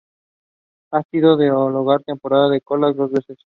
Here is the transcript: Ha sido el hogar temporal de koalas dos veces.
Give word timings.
Ha 0.93 1.03
sido 1.11 1.39
el 1.39 1.51
hogar 1.51 2.01
temporal 2.01 2.49
de 2.49 2.61
koalas 2.61 2.95
dos 2.95 3.11
veces. 3.11 3.37